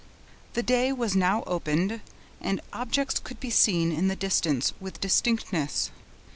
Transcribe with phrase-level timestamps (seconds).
[0.53, 2.01] The day was now opened,
[2.41, 5.91] and objects could be seen in the distance, with distinctness.